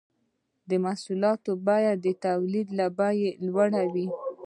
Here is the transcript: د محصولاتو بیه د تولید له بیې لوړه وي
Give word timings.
د 0.69 0.71
محصولاتو 0.83 1.51
بیه 1.65 1.93
د 2.05 2.07
تولید 2.25 2.67
له 2.79 2.85
بیې 2.97 3.27
لوړه 3.47 3.81
وي 3.93 4.07